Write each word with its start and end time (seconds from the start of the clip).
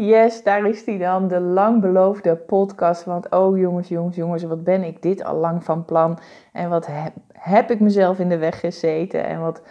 Yes, 0.00 0.42
daar 0.42 0.68
is 0.68 0.84
die 0.84 0.98
dan, 0.98 1.28
de 1.28 1.40
lang 1.40 1.80
beloofde 1.80 2.36
podcast. 2.36 3.04
Want 3.04 3.30
oh 3.30 3.58
jongens, 3.58 3.88
jongens, 3.88 4.16
jongens, 4.16 4.42
wat 4.42 4.64
ben 4.64 4.82
ik 4.82 5.02
dit 5.02 5.24
al 5.24 5.36
lang 5.36 5.64
van 5.64 5.84
plan. 5.84 6.18
En 6.52 6.68
wat 6.68 6.86
heb, 6.86 7.12
heb 7.32 7.70
ik 7.70 7.80
mezelf 7.80 8.18
in 8.18 8.28
de 8.28 8.38
weg 8.38 8.60
gezeten. 8.60 9.24
En 9.24 9.40
wat 9.40 9.62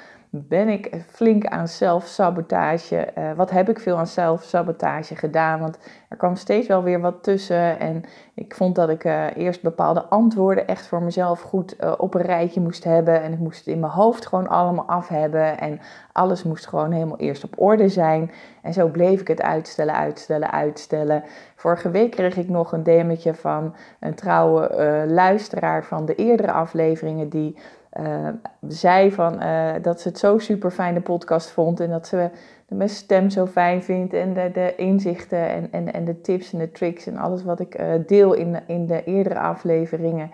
ben 0.47 0.67
ik 0.67 1.03
flink 1.07 1.45
aan 1.45 1.67
zelfsabotage. 1.67 3.07
Uh, 3.17 3.31
wat 3.33 3.49
heb 3.49 3.69
ik 3.69 3.79
veel 3.79 3.97
aan 3.97 4.07
zelfsabotage 4.07 5.15
gedaan? 5.15 5.59
Want 5.59 5.77
er 6.09 6.17
kwam 6.17 6.35
steeds 6.35 6.67
wel 6.67 6.83
weer 6.83 6.99
wat 6.99 7.23
tussen. 7.23 7.79
En 7.79 8.03
ik 8.33 8.55
vond 8.55 8.75
dat 8.75 8.89
ik 8.89 9.03
uh, 9.03 9.25
eerst 9.35 9.61
bepaalde 9.61 10.03
antwoorden 10.03 10.67
echt 10.67 10.88
voor 10.88 11.03
mezelf 11.03 11.41
goed 11.41 11.75
uh, 11.79 11.93
op 11.97 12.13
een 12.13 12.21
rijtje 12.21 12.61
moest 12.61 12.84
hebben. 12.84 13.21
En 13.21 13.34
ik 13.34 13.39
moest 13.39 13.57
het 13.57 13.67
in 13.67 13.79
mijn 13.79 13.91
hoofd 13.91 14.25
gewoon 14.25 14.47
allemaal 14.47 14.88
af 14.88 15.07
hebben. 15.07 15.59
En 15.59 15.79
alles 16.11 16.43
moest 16.43 16.67
gewoon 16.67 16.91
helemaal 16.91 17.17
eerst 17.17 17.43
op 17.43 17.61
orde 17.61 17.89
zijn. 17.89 18.31
En 18.61 18.73
zo 18.73 18.88
bleef 18.88 19.21
ik 19.21 19.27
het 19.27 19.41
uitstellen, 19.41 19.95
uitstellen, 19.95 20.51
uitstellen. 20.51 21.23
Vorige 21.55 21.90
week 21.90 22.12
kreeg 22.12 22.38
ik 22.38 22.49
nog 22.49 22.71
een 22.71 22.84
DM'tje 22.84 23.34
van 23.34 23.76
een 23.99 24.15
trouwe 24.15 25.05
luisteraar 25.07 25.84
van 25.84 26.05
de 26.05 26.15
eerdere 26.15 26.51
afleveringen. 26.51 27.29
Die 27.29 27.57
uh, 27.94 28.27
zei 28.68 29.12
van, 29.12 29.44
uh, 29.44 29.73
dat 29.82 30.02
ze 30.02 30.08
het 30.08 30.20
zo 30.20 30.38
super 30.38 30.72
fijne 30.72 31.02
podcast 31.02 31.50
vond 31.50 31.80
en 31.80 31.90
dat 31.90 32.08
ze 32.08 32.30
mijn 32.68 32.90
stem 32.90 33.30
zo 33.30 33.46
fijn 33.46 33.84
vindt 33.84 34.13
en 34.13 34.34
de, 34.34 34.52
de 34.54 34.76
inzichten 34.76 35.50
en, 35.50 35.72
en, 35.72 35.94
en 35.94 36.05
de 36.05 36.22
tips 36.22 36.54
en 36.54 36.60
de 36.60 36.72
tricks 36.72 37.08
en 37.08 37.18
alles 37.18 37.44
wat 37.44 37.60
ik 37.60 37.80
uh, 37.80 37.88
deel 38.05 38.34
in, 38.34 38.60
in 38.68 38.86
de 38.86 39.04
eerdere 39.04 39.40
afleveringen. 39.40 40.32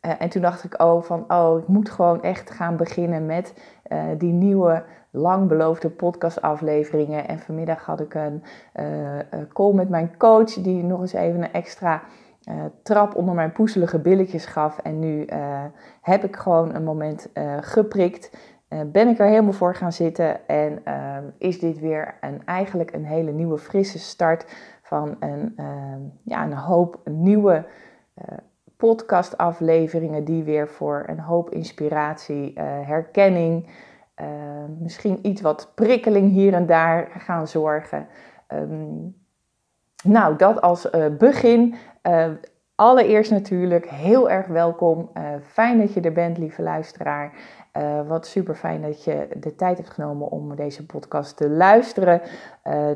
en 0.00 0.28
toen 0.28 0.42
dacht 0.42 0.64
ik 0.64 0.82
oh 0.82 1.02
van, 1.02 1.24
oh, 1.28 1.58
ik 1.58 1.68
moet 1.68 1.90
gewoon 1.90 2.22
echt 2.22 2.50
gaan 2.50 2.76
beginnen 2.76 3.26
met 3.26 3.54
die 4.18 4.32
nieuwe 4.32 4.82
lang 5.10 5.48
beloofde 5.48 5.90
podcastafleveringen. 5.90 7.28
En 7.28 7.38
vanmiddag 7.38 7.84
had 7.84 8.00
ik 8.00 8.14
een 8.14 8.42
call 9.52 9.72
met 9.72 9.88
mijn 9.88 10.16
coach 10.16 10.52
die 10.52 10.82
nog 10.82 11.00
eens 11.00 11.12
even 11.12 11.42
een 11.42 11.52
extra 11.52 12.02
uh, 12.48 12.64
trap 12.82 13.14
onder 13.14 13.34
mijn 13.34 13.52
poezelige 13.52 13.98
billetjes 13.98 14.46
gaf. 14.46 14.78
En 14.78 14.98
nu 14.98 15.26
uh, 15.26 15.64
heb 16.00 16.24
ik 16.24 16.36
gewoon 16.36 16.74
een 16.74 16.84
moment 16.84 17.28
uh, 17.34 17.56
geprikt. 17.60 18.36
ben 18.92 19.08
ik 19.08 19.18
er 19.18 19.26
helemaal 19.26 19.52
voor 19.52 19.74
gaan 19.74 19.92
zitten. 19.92 20.46
En 20.48 20.82
is 21.38 21.58
dit 21.58 21.78
weer 21.78 22.14
een, 22.20 22.44
eigenlijk 22.44 22.92
een 22.92 23.04
hele 23.04 23.32
nieuwe 23.32 23.58
frisse 23.58 23.98
start 23.98 24.44
van 24.82 25.16
een, 25.20 25.54
ja, 26.24 26.44
een 26.44 26.52
hoop 26.52 27.00
nieuwe 27.04 27.66
podcastafleveringen. 28.76 30.24
Die 30.24 30.44
weer 30.44 30.68
voor 30.68 31.04
een 31.06 31.20
hoop 31.20 31.50
inspiratie, 31.50 32.60
herkenning, 32.60 33.68
misschien 34.78 35.26
iets 35.26 35.40
wat 35.40 35.72
prikkeling 35.74 36.30
hier 36.30 36.54
en 36.54 36.66
daar 36.66 37.10
gaan 37.18 37.48
zorgen. 37.48 38.06
Um, 38.48 39.14
nou, 40.02 40.36
dat 40.36 40.60
als 40.60 40.94
uh, 40.94 41.06
begin. 41.18 41.74
Uh, 42.02 42.26
allereerst 42.74 43.30
natuurlijk 43.30 43.90
heel 43.90 44.30
erg 44.30 44.46
welkom. 44.46 45.10
Uh, 45.14 45.22
fijn 45.46 45.78
dat 45.78 45.94
je 45.94 46.00
er 46.00 46.12
bent, 46.12 46.38
lieve 46.38 46.62
luisteraar. 46.62 47.32
wat 48.06 48.26
super 48.26 48.54
fijn 48.54 48.82
dat 48.82 49.04
je 49.04 49.28
de 49.36 49.54
tijd 49.54 49.76
hebt 49.76 49.90
genomen 49.90 50.28
om 50.28 50.56
deze 50.56 50.86
podcast 50.86 51.36
te 51.36 51.50
luisteren. 51.50 52.20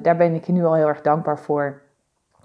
daar 0.02 0.16
ben 0.16 0.34
ik 0.34 0.44
je 0.44 0.52
nu 0.52 0.64
al 0.64 0.74
heel 0.74 0.88
erg 0.88 1.00
dankbaar 1.00 1.38
voor. 1.38 1.82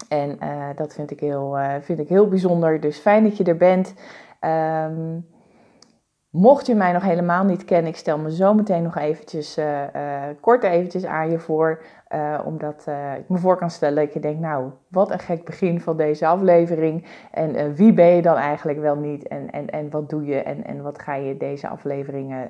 En 0.09 0.39
dat 0.75 0.93
vind 0.93 1.11
ik, 1.11 1.19
heel, 1.19 1.57
vind 1.81 1.99
ik 1.99 2.09
heel 2.09 2.27
bijzonder. 2.27 2.79
Dus 2.79 2.97
fijn 2.97 3.23
dat 3.23 3.37
je 3.37 3.43
er 3.43 3.57
bent. 3.57 3.93
Um, 4.41 5.27
Mocht 6.29 6.65
je 6.65 6.75
mij 6.75 6.91
nog 6.91 7.03
helemaal 7.03 7.43
niet 7.43 7.65
kennen, 7.65 7.91
ik 7.91 7.97
stel 7.97 8.17
me 8.17 8.35
zo 8.35 8.53
meteen 8.53 8.83
nog 8.83 8.97
eventjes, 8.97 9.59
kort 10.39 10.63
eventjes 10.63 11.05
aan 11.05 11.31
je 11.31 11.39
voor. 11.39 11.81
Uh, 12.15 12.39
omdat 12.45 12.85
ik 13.17 13.29
me 13.29 13.37
voor 13.37 13.57
kan 13.57 13.69
stellen 13.69 14.05
dat 14.05 14.13
je 14.13 14.19
denkt, 14.19 14.39
nou, 14.39 14.69
wat 14.87 15.11
een 15.11 15.19
gek 15.19 15.45
begin 15.45 15.81
van 15.81 15.97
deze 15.97 16.27
aflevering. 16.27 17.05
En 17.31 17.75
wie 17.75 17.93
ben 17.93 18.05
je 18.05 18.21
dan 18.21 18.35
eigenlijk 18.35 18.79
wel 18.79 18.95
niet? 18.95 19.27
En, 19.27 19.51
en, 19.51 19.69
en 19.69 19.89
wat 19.89 20.09
doe 20.09 20.25
je? 20.25 20.35
En, 20.35 20.65
en 20.65 20.81
wat 20.81 21.01
ga 21.01 21.15
je 21.15 21.37
deze 21.37 21.67
afleveringen 21.67 22.47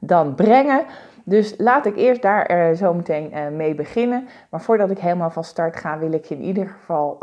dan 0.00 0.34
brengen? 0.34 0.84
Dus 1.24 1.54
laat 1.58 1.86
ik 1.86 1.96
eerst 1.96 2.22
daar 2.22 2.74
zo 2.74 2.94
meteen 2.94 3.56
mee 3.56 3.74
beginnen. 3.74 4.28
Maar 4.50 4.60
voordat 4.60 4.90
ik 4.90 4.98
helemaal 4.98 5.30
van 5.30 5.44
start 5.44 5.76
ga, 5.76 5.98
wil 5.98 6.12
ik 6.12 6.24
je 6.24 6.34
in 6.34 6.42
ieder 6.42 6.66
geval 6.66 7.18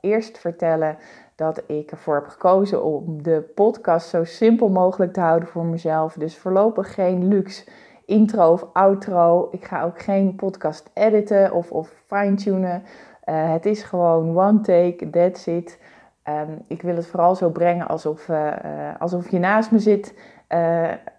eerst 0.00 0.38
vertellen 0.38 0.96
dat 1.34 1.62
ik 1.66 1.90
ervoor 1.90 2.14
heb 2.14 2.26
gekozen 2.26 2.84
om 2.84 3.22
de 3.22 3.40
podcast 3.54 4.08
zo 4.08 4.24
simpel 4.24 4.68
mogelijk 4.68 5.12
te 5.12 5.20
houden 5.20 5.48
voor 5.48 5.64
mezelf. 5.64 6.14
Dus 6.14 6.38
voorlopig 6.38 6.94
geen 6.94 7.28
luxe 7.28 7.64
intro 8.10 8.52
of 8.52 8.66
outro. 8.72 9.48
Ik 9.50 9.64
ga 9.64 9.82
ook 9.82 10.02
geen 10.02 10.34
podcast 10.34 10.90
editen 10.94 11.52
of, 11.52 11.70
of 11.70 11.94
fine-tunen. 12.06 12.82
Uh, 13.24 13.52
het 13.52 13.66
is 13.66 13.82
gewoon 13.82 14.38
one 14.38 14.60
take, 14.60 15.10
that's 15.10 15.46
it. 15.46 15.78
Um, 16.28 16.58
ik 16.66 16.82
wil 16.82 16.96
het 16.96 17.06
vooral 17.06 17.34
zo 17.34 17.50
brengen 17.50 17.88
alsof, 17.88 18.28
uh, 18.28 18.52
alsof 18.98 19.30
je 19.30 19.38
naast 19.38 19.70
me 19.70 19.78
zit 19.78 20.14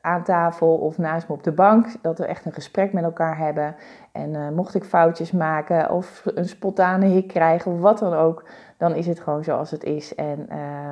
aan 0.01 0.23
tafel 0.23 0.75
of 0.75 0.97
naast 0.97 1.27
me 1.27 1.33
op 1.33 1.43
de 1.43 1.51
bank. 1.51 1.87
Dat 2.01 2.17
we 2.17 2.25
echt 2.25 2.45
een 2.45 2.51
gesprek 2.51 2.93
met 2.93 3.03
elkaar 3.03 3.37
hebben. 3.37 3.75
En 4.11 4.53
mocht 4.53 4.75
ik 4.75 4.83
foutjes 4.83 5.31
maken 5.31 5.89
of 5.89 6.21
een 6.25 6.47
spontane 6.47 7.05
hik 7.05 7.27
krijgen 7.27 7.79
wat 7.79 7.99
dan 7.99 8.13
ook, 8.13 8.45
dan 8.77 8.95
is 8.95 9.07
het 9.07 9.19
gewoon 9.19 9.43
zoals 9.43 9.71
het 9.71 9.83
is. 9.83 10.15
En 10.15 10.47
uh, 10.49 10.91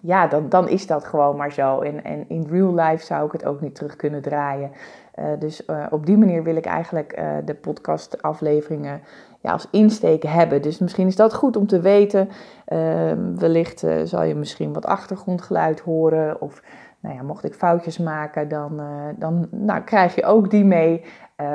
ja, 0.00 0.26
dan, 0.26 0.48
dan 0.48 0.68
is 0.68 0.86
dat 0.86 1.04
gewoon 1.04 1.36
maar 1.36 1.52
zo. 1.52 1.80
En, 1.80 2.04
en 2.04 2.28
in 2.28 2.46
real 2.50 2.74
life 2.74 3.04
zou 3.04 3.26
ik 3.26 3.32
het 3.32 3.44
ook 3.44 3.60
niet 3.60 3.74
terug 3.74 3.96
kunnen 3.96 4.22
draaien. 4.22 4.70
Uh, 5.18 5.24
dus 5.38 5.66
uh, 5.66 5.86
op 5.90 6.06
die 6.06 6.16
manier 6.16 6.42
wil 6.42 6.56
ik 6.56 6.64
eigenlijk 6.64 7.18
uh, 7.18 7.36
de 7.44 7.54
podcastafleveringen 7.54 9.00
ja, 9.40 9.52
als 9.52 9.68
insteek 9.70 10.22
hebben. 10.22 10.62
Dus 10.62 10.78
misschien 10.78 11.06
is 11.06 11.16
dat 11.16 11.34
goed 11.34 11.56
om 11.56 11.66
te 11.66 11.80
weten. 11.80 12.28
Ehm, 12.64 13.34
wellicht 13.36 13.86
zal 14.04 14.22
je 14.22 14.34
misschien 14.34 14.72
wat 14.72 14.86
achtergrondgeluid 14.86 15.80
horen. 15.80 16.40
Of 16.40 16.62
nou 17.00 17.14
ja, 17.14 17.22
mocht 17.22 17.44
ik 17.44 17.54
foutjes 17.54 17.98
maken, 17.98 18.48
dan, 18.48 18.80
dan 19.16 19.48
nou, 19.50 19.80
krijg 19.80 20.14
je 20.14 20.24
ook 20.24 20.50
die 20.50 20.64
mee. 20.64 21.04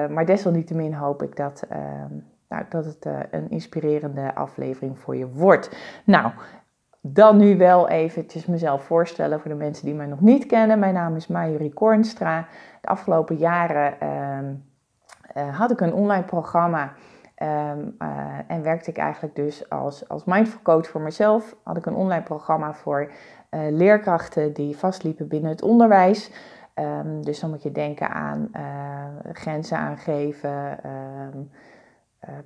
maar 0.10 0.26
desalniettemin 0.26 0.94
hoop 0.94 1.24
ik 1.24 1.36
dat 1.36 1.66
ehm, 1.70 2.14
nou, 2.50 2.64
dat 2.70 2.86
het 2.86 3.06
een 3.32 3.50
inspirerende 3.50 4.36
aflevering 4.36 5.00
voor 5.00 5.16
je 5.16 5.28
wordt. 5.28 5.78
Nou, 6.06 6.32
dan 7.02 7.38
nu 7.38 7.58
wel 7.58 7.90
eventjes 7.90 8.46
mezelf 8.46 8.84
voorstellen 8.84 9.40
voor 9.40 9.52
de 9.52 9.58
mensen 9.58 9.86
die 9.86 9.96
mij 9.96 10.06
nog 10.06 10.22
niet 10.22 10.46
kennen. 10.46 10.80
Mijn 10.80 10.94
naam 10.94 11.16
is 11.16 11.28
Marjorie 11.28 11.74
Kornstra. 11.74 12.48
De 12.82 12.88
afgelopen 12.88 13.36
jaren 13.36 13.94
uh, 15.38 15.58
had 15.58 15.72
ik 15.72 15.82
een 15.82 15.94
online 15.94 16.24
programma 16.24 16.94
um, 17.36 17.96
uh, 18.00 18.38
en 18.48 18.64
werkte 18.64 18.90
ik 18.90 18.98
eigenlijk 18.98 19.36
dus 19.36 19.70
als, 19.70 20.10
als 20.10 20.26
mindful 20.26 20.62
coach 20.62 20.88
voor 20.88 21.02
mezelf. 21.02 21.56
Had 21.64 21.78
ik 21.78 21.86
een 21.86 21.96
online 21.96 22.24
programma 22.24 22.74
voor 22.74 23.12
leerkrachten 23.70 24.54
die 24.54 24.78
vastliepen 24.78 25.28
binnen 25.28 25.50
het 25.50 25.62
onderwijs. 25.62 26.32
Um, 26.76 27.24
dus 27.26 27.40
dan 27.40 27.50
moet 27.50 27.64
je 27.64 27.72
denken 27.72 28.10
aan 28.10 28.52
grenzen 29.34 29.78
aangeven, 29.78 30.80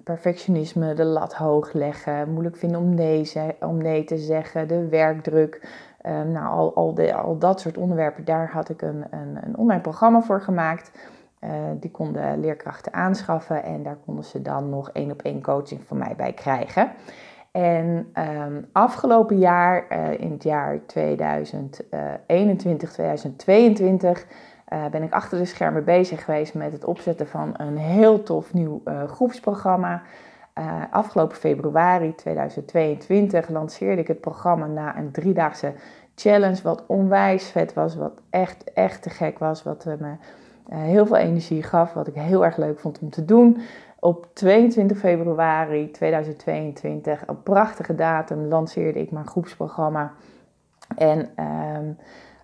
perfectionisme, 0.04 0.94
de 0.94 1.06
lat 1.06 1.34
hoog 1.34 1.74
leggen, 1.74 2.32
moeilijk 2.32 2.58
vinden 2.58 2.80
om 2.80 2.94
nee, 2.94 3.32
om 3.60 3.78
nee 3.78 4.04
te 4.04 4.18
zeggen, 4.18 4.68
de 4.68 4.88
werkdruk. 4.88 5.70
Um, 6.06 6.32
nou, 6.32 6.48
al, 6.48 6.76
al, 6.76 7.12
al 7.12 7.38
dat 7.38 7.60
soort 7.60 7.78
onderwerpen, 7.78 8.26
daar 8.26 8.52
had 8.52 8.70
ik 8.70 8.82
een, 8.82 9.06
een, 9.10 9.38
een 9.44 9.58
online 9.58 9.82
programma 9.82 10.22
voor 10.22 10.42
gemaakt. 10.42 10.92
Uh, 11.44 11.50
die 11.80 11.92
konden 11.92 12.40
leerkrachten 12.40 12.94
aanschaffen 12.94 13.64
en 13.64 13.84
daar 13.84 13.98
konden 14.06 14.24
ze 14.24 14.42
dan 14.42 14.70
nog 14.70 14.90
één 14.90 15.12
op 15.12 15.22
één 15.22 15.42
coaching 15.42 15.84
van 15.84 15.98
mij 15.98 16.14
bij 16.18 16.34
krijgen. 16.34 16.92
En 17.52 18.12
um, 18.14 18.66
afgelopen 18.72 19.38
jaar, 19.38 19.86
uh, 19.90 20.20
in 20.20 20.32
het 20.32 20.44
jaar 20.44 20.86
2021, 20.86 22.92
2022, 22.92 24.26
uh, 24.70 24.86
ben 24.86 25.04
ik 25.04 25.14
achter 25.14 25.38
de 25.38 25.46
schermen 25.46 25.84
bezig 25.84 26.24
geweest 26.24 26.54
met 26.54 26.72
het 26.72 26.86
opzetten 26.86 27.28
van 27.28 27.54
een 27.58 27.78
heel 27.78 28.24
tof 28.24 28.54
nieuw 28.54 28.82
uh, 28.86 29.04
groepsprogramma. 29.04 30.02
Uh, 30.60 30.82
afgelopen 30.92 31.38
februari 31.38 32.16
2022 32.16 33.50
lanceerde 33.50 34.02
ik 34.02 34.08
het 34.08 34.22
programma 34.22 34.66
na 34.66 34.98
een 34.98 35.12
driedaagse 35.12 35.74
challenge, 36.16 36.62
wat 36.64 36.84
onwijs 36.88 37.50
vet 37.50 37.74
was, 37.74 37.96
wat 37.96 38.14
echt, 38.30 38.74
echt 38.74 39.02
te 39.02 39.10
gek 39.10 39.40
was, 39.40 39.64
wat 39.64 39.86
me 39.86 40.16
heel 40.70 41.06
veel 41.06 41.18
energie 41.18 41.64
gaf, 41.64 41.94
wat 41.94 42.08
ik 42.08 42.14
heel 42.14 42.46
erg 42.46 42.58
leuk 42.58 42.80
vond 42.80 43.00
om 43.00 43.10
te 43.10 43.26
doen. 43.26 43.62
Op 44.00 44.28
22 44.34 44.98
februari 44.98 45.92
2022, 45.92 47.28
een 47.28 47.44
prachtige 47.44 47.96
datum, 47.96 48.48
lanceerde 48.48 49.00
ik 49.00 49.12
mijn 49.12 49.28
groepsprogramma. 49.28 50.14
En 50.98 51.30
ehm, 51.36 51.92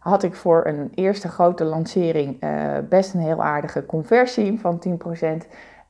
had 0.09 0.23
ik 0.23 0.35
voor 0.35 0.65
een 0.65 0.91
eerste 0.95 1.27
grote 1.27 1.63
lancering 1.63 2.43
uh, 2.43 2.77
best 2.89 3.13
een 3.13 3.19
heel 3.19 3.43
aardige 3.43 3.85
conversie 3.85 4.59
van 4.59 4.81
10%. 4.87 4.91
Um, 4.91 5.39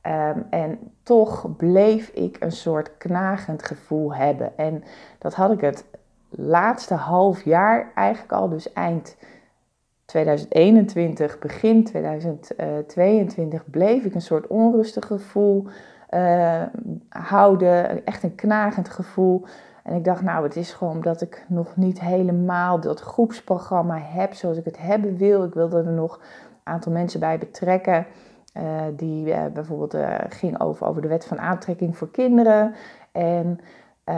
ehm, 0.00 0.38
en 0.50 0.78
toch 1.02 1.56
bleef 1.56 2.08
ik 2.08 2.36
een 2.40 2.52
soort 2.52 2.96
knagend 2.96 3.62
gevoel 3.62 4.14
hebben. 4.14 4.58
En 4.58 4.84
dat 5.18 5.34
had 5.34 5.52
ik 5.52 5.60
het 5.60 5.84
laatste 6.28 6.94
half 6.94 7.44
jaar 7.44 7.92
eigenlijk 7.94 8.32
al, 8.32 8.48
dus 8.48 8.72
eind 8.72 9.16
2021, 10.04 11.38
begin 11.38 11.84
2022, 11.84 13.70
bleef 13.70 14.04
ik 14.04 14.14
een 14.14 14.22
soort 14.22 14.46
onrustig 14.46 15.06
gevoel. 15.06 15.66
houden. 17.08 18.04
Echt 18.06 18.22
een 18.22 18.34
knagend 18.34 18.88
gevoel. 18.88 19.44
En 19.90 19.96
ik 19.96 20.04
dacht, 20.04 20.22
nou, 20.22 20.44
het 20.44 20.56
is 20.56 20.72
gewoon 20.72 20.94
omdat 20.94 21.20
ik 21.20 21.44
nog 21.48 21.76
niet 21.76 22.00
helemaal 22.00 22.80
dat 22.80 23.00
groepsprogramma 23.00 23.98
heb 23.98 24.34
zoals 24.34 24.56
ik 24.56 24.64
het 24.64 24.78
hebben 24.78 25.16
wil. 25.16 25.44
Ik 25.44 25.54
wilde 25.54 25.76
er 25.76 25.92
nog 25.92 26.14
een 26.14 26.72
aantal 26.72 26.92
mensen 26.92 27.20
bij 27.20 27.38
betrekken. 27.38 28.06
die 28.96 29.34
bijvoorbeeld 29.50 29.96
ging 30.28 30.60
over, 30.60 30.86
over 30.86 31.02
de 31.02 31.08
wet 31.08 31.24
van 31.24 31.38
aantrekking 31.38 31.96
voor 31.96 32.10
kinderen. 32.10 32.74
En 33.12 33.60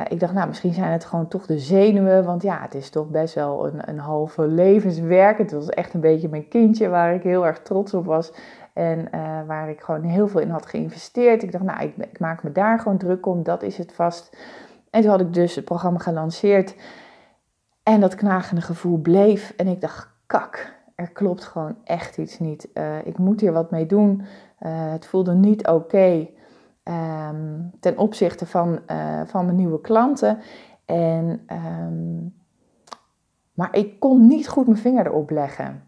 ik 0.08 0.20
dacht, 0.20 0.32
nou, 0.32 0.48
misschien 0.48 0.72
zijn 0.72 0.92
het 0.92 1.04
gewoon 1.04 1.28
toch 1.28 1.46
de 1.46 1.58
zenuwen. 1.58 2.24
Want 2.24 2.42
ja, 2.42 2.60
het 2.60 2.74
is 2.74 2.90
toch 2.90 3.08
best 3.08 3.34
wel 3.34 3.66
een, 3.66 3.88
een 3.88 3.98
halve 3.98 4.46
levenswerk. 4.46 5.38
Het 5.38 5.52
was 5.52 5.68
echt 5.68 5.94
een 5.94 6.00
beetje 6.00 6.28
mijn 6.28 6.48
kindje 6.48 6.88
waar 6.88 7.14
ik 7.14 7.22
heel 7.22 7.46
erg 7.46 7.62
trots 7.62 7.94
op 7.94 8.04
was. 8.04 8.32
En 8.72 9.08
waar 9.46 9.70
ik 9.70 9.80
gewoon 9.80 10.02
heel 10.02 10.28
veel 10.28 10.40
in 10.40 10.50
had 10.50 10.66
geïnvesteerd. 10.66 11.42
Ik 11.42 11.52
dacht, 11.52 11.64
nou, 11.64 11.82
ik, 11.82 11.96
ik, 11.96 12.18
maak 12.18 12.42
me 12.42 12.52
daar 12.52 12.78
gewoon 12.78 12.98
druk 12.98 13.26
om. 13.26 13.42
Dat 13.42 13.62
is 13.62 13.78
het 13.78 13.92
vast. 13.92 14.36
En 14.92 15.00
toen 15.00 15.10
had 15.10 15.20
ik 15.20 15.34
dus 15.34 15.54
het 15.54 15.64
programma 15.64 15.98
gelanceerd. 15.98 16.74
En 17.82 18.00
dat 18.00 18.14
knagende 18.14 18.62
gevoel 18.62 18.98
bleef. 18.98 19.54
En 19.56 19.66
ik 19.66 19.80
dacht, 19.80 20.08
kak, 20.26 20.72
er 20.94 21.10
klopt 21.10 21.44
gewoon 21.44 21.76
echt 21.84 22.18
iets 22.18 22.38
niet. 22.38 22.68
Uh, 22.74 23.06
ik 23.06 23.18
moet 23.18 23.40
hier 23.40 23.52
wat 23.52 23.70
mee 23.70 23.86
doen. 23.86 24.22
het 24.64 25.06
voelde 25.06 25.34
niet 25.34 25.66
oké. 25.66 26.28
Ehm, 26.82 27.60
ten 27.80 27.98
opzichte 27.98 28.46
van, 28.46 28.80
uh, 28.90 29.20
van 29.26 29.44
mijn 29.44 29.56
nieuwe 29.56 29.80
klanten. 29.80 30.38
En, 30.84 31.46
um, 31.52 32.34
maar 33.52 33.76
ik 33.76 34.00
kon 34.00 34.26
niet 34.26 34.48
goed 34.48 34.66
mijn 34.66 34.78
vinger 34.78 35.06
erop 35.06 35.30
leggen. 35.30 35.82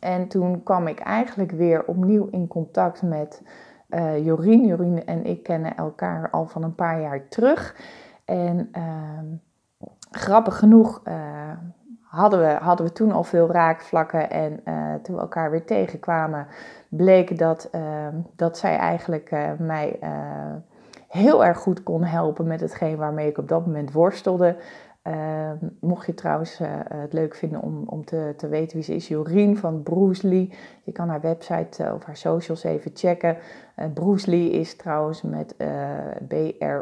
En 0.00 0.28
toen 0.28 0.62
kwam 0.62 0.86
ik 0.86 0.98
eigenlijk 0.98 1.50
weer 1.50 1.84
opnieuw 1.84 2.28
in 2.30 2.46
contact 2.46 3.02
met 3.02 3.42
Jorien. 4.22 4.66
Jorien 4.66 5.06
en 5.06 5.24
ik 5.24 5.42
kennen 5.42 5.76
elkaar 5.76 6.30
al 6.30 6.46
van 6.46 6.62
een 6.62 6.74
paar 6.74 7.00
jaar 7.00 7.28
terug. 7.28 7.76
En 8.24 8.70
uh, 8.76 9.82
grappig 10.10 10.58
genoeg 10.58 11.00
uh, 11.08 11.14
hadden, 12.02 12.40
we, 12.40 12.46
hadden 12.46 12.86
we 12.86 12.92
toen 12.92 13.12
al 13.12 13.24
veel 13.24 13.50
raakvlakken. 13.50 14.30
En 14.30 14.62
toen 15.02 15.14
we 15.14 15.20
elkaar 15.20 15.50
weer 15.50 15.64
tegenkwamen, 15.64 16.46
bleek 16.88 17.38
dat, 17.38 17.68
ehm, 17.72 18.14
dat 18.36 18.58
zij 18.58 18.76
eigenlijk 18.76 19.30
uh, 19.32 19.50
mij 19.58 19.98
heel 21.08 21.44
erg 21.44 21.58
goed 21.58 21.82
kon 21.82 22.04
helpen 22.04 22.46
met 22.46 22.60
hetgeen 22.60 22.96
waarmee 22.96 23.28
ik 23.28 23.38
op 23.38 23.48
dat 23.48 23.66
moment 23.66 23.92
worstelde. 23.92 24.56
Ehm, 25.04 25.56
mocht 25.80 26.06
je 26.06 26.14
trouwens 26.14 26.60
uh, 26.60 26.68
het 26.88 27.12
leuk 27.12 27.34
vinden 27.34 27.60
om, 27.60 27.82
om 27.86 28.04
te, 28.04 28.34
te 28.36 28.48
weten 28.48 28.76
wie 28.76 28.84
ze 28.84 28.94
is, 28.94 29.08
Jorien 29.08 29.56
van 29.56 29.82
Bruce 29.82 30.28
Lee. 30.28 30.52
Je 30.82 30.92
kan 30.92 31.08
haar 31.08 31.20
website 31.20 31.92
of 31.94 32.04
haar 32.04 32.16
socials 32.16 32.64
even 32.64 32.90
checken. 32.94 33.36
Bruce 33.94 34.30
Lee 34.30 34.50
is 34.50 34.76
trouwens 34.76 35.22
met 35.22 35.54
B-R-O-E-S-L-I. 36.28 36.78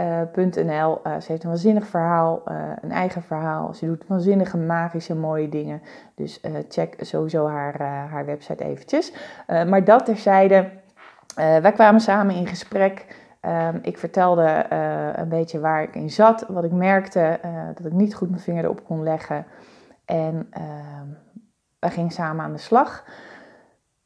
Uh, 0.00 0.22
ze 0.34 1.24
heeft 1.26 1.42
een 1.42 1.48
waanzinnig 1.48 1.86
verhaal, 1.86 2.42
een 2.80 2.92
eigen 2.92 3.22
verhaal. 3.22 3.74
Ze 3.74 3.86
doet 3.86 4.06
waanzinnige, 4.06 4.56
magische, 4.56 5.14
mooie 5.14 5.48
dingen. 5.48 5.82
Dus 6.14 6.40
check 6.68 6.94
sowieso 7.00 7.46
haar, 7.46 7.80
haar 8.10 8.26
website 8.26 8.64
eventjes. 8.64 9.12
maar 9.46 9.84
dat 9.84 10.04
terzijde, 10.04 10.70
wij 11.34 11.72
kwamen 11.72 12.00
samen 12.00 12.34
in 12.34 12.46
gesprek. 12.46 13.06
Ehm, 13.42 13.78
ik 13.82 13.98
vertelde 13.98 14.66
een 15.16 15.28
beetje 15.28 15.60
waar 15.60 15.82
ik 15.82 15.94
in 15.94 16.10
zat, 16.10 16.44
wat 16.48 16.64
ik 16.64 16.72
merkte, 16.72 17.40
dat 17.74 17.86
ik 17.86 17.92
niet 17.92 18.14
goed 18.14 18.30
mijn 18.30 18.42
vinger 18.42 18.64
erop 18.64 18.84
kon 18.84 19.02
leggen. 19.02 19.44
En 20.04 20.46
ehm, 20.50 21.06
we 21.78 21.90
gingen 21.90 22.10
samen 22.10 22.44
aan 22.44 22.52
de 22.52 22.58
slag. 22.58 23.04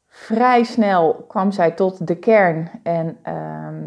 Vrij 0.07 0.63
snel 0.63 1.13
kwam 1.27 1.51
zij 1.51 1.71
tot 1.71 2.07
de 2.07 2.15
kern 2.15 2.69
en 2.83 3.17
ehm, 3.21 3.85